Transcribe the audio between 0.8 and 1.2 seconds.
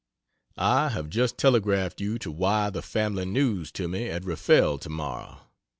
have